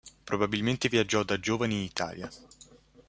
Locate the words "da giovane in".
1.21-1.81